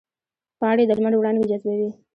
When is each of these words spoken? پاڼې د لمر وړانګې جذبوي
پاڼې 0.59 0.83
د 0.87 0.91
لمر 0.97 1.13
وړانګې 1.15 1.49
جذبوي 1.51 1.89